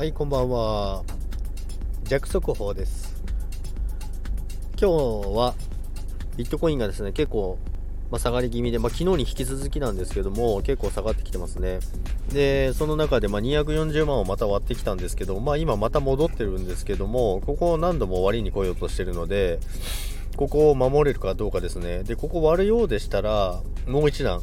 [0.00, 1.04] はい、こんばんは。
[2.04, 3.22] 弱速報です。
[4.80, 5.54] 今日は
[6.38, 7.58] ビットコインがですね、結構、
[8.10, 11.80] まあ、下がり気味で、まあ、昨日に引き続きなんですけども、結構下がってきてますね。
[12.32, 19.60] で、その中で、まあ、240万をまた割ってきたんですけど、まあ、今また戻ってるんですけども、ここを何度も割りに来ようとしてるので、
[20.34, 22.04] ここを守れるかどうかですね。
[22.04, 24.40] で、ここ割るようでしたら、もう一段、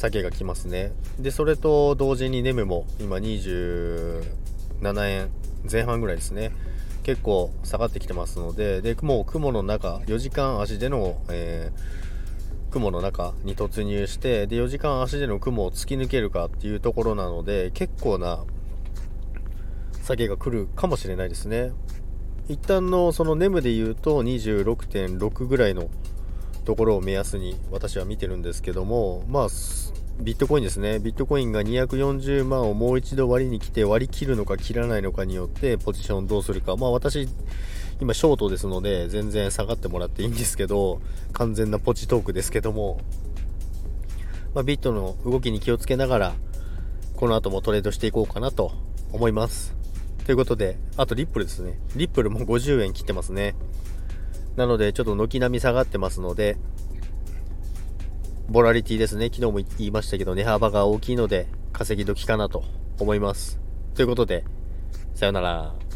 [0.00, 0.92] 下げが来ますね。
[1.18, 4.22] で、それと同時にネムも今27
[5.10, 5.28] 円
[5.70, 6.52] 前半ぐらいですね。
[7.02, 12.10] 結構下がってきてますので、で、もう雲の中、4時間足での、えー
[12.70, 18.44] 雲の中に突入して、で、4時間足での雲を突き抜けるかっていうところなので、結構な
[20.04, 21.72] 下げが来るかもしれないですね。
[22.48, 25.90] 一旦のそのネムで言うと26.6ぐらいの
[26.64, 29.48] ところを目安に私は見てるんですけども、まあ、
[30.20, 30.98] ビットコインですね。
[30.98, 36.76] ビットコインが240万をもう一度割りに来て割り切るのか切らないのかによってポジションどうするか。
[36.76, 37.28] まあ私、
[38.00, 41.00] 今ショートですので全然下がってもらっていいんですけど、
[41.32, 43.00] 完全なポチトークですけども、
[44.54, 46.32] まあ、ビットの動きに気をつけながら、
[47.16, 48.72] この後もトレードしていこうかなと
[49.12, 49.74] 思います。
[50.24, 51.78] ということで、あとリップルですね。
[51.96, 53.54] リップルも50円切ってますね。
[54.56, 56.56] なので、ちょっと軒並み下がってますので、
[58.48, 59.26] ボラリティですね。
[59.26, 62.64] 昨日も言いましたけど、値幅が大きいので、稼ぎ時かなと
[62.98, 63.60] 思います。
[63.94, 64.44] ということで、
[65.14, 65.89] さよなら。